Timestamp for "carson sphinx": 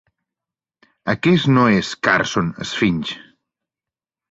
2.09-3.15